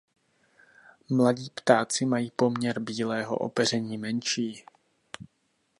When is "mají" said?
2.05-2.31